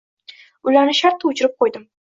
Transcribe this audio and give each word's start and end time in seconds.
Ularni 0.71 0.97
shartta 1.03 1.31
o`chirib 1.33 1.57
qo`ydim 1.63 1.91